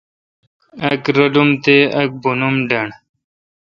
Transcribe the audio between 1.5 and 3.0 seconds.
تہ اک بونم ڈنڈ۔